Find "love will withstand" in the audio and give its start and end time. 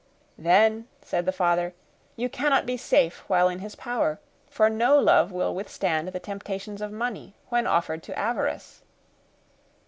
4.97-6.07